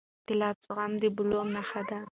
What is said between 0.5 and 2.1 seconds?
زغم د بلوغ نښه ده